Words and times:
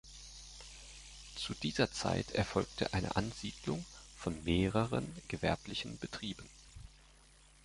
Zu 1.35 1.53
dieser 1.53 1.91
Zeit 1.91 2.31
erfolgte 2.31 2.91
eine 2.95 3.15
Ansiedlung 3.17 3.85
von 4.17 4.43
mehreren 4.43 5.05
gewerblichen 5.27 5.99
Betrieben. 5.99 6.49